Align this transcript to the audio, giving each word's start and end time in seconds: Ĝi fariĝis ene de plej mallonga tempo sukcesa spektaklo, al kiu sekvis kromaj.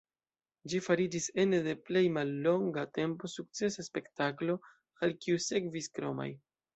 Ĝi 0.71 0.77
fariĝis 0.85 1.25
ene 1.41 1.57
de 1.67 1.75
plej 1.89 2.01
mallonga 2.15 2.85
tempo 2.99 3.29
sukcesa 3.33 3.85
spektaklo, 3.89 4.55
al 5.09 5.15
kiu 5.27 5.43
sekvis 5.49 5.91
kromaj. 5.99 6.27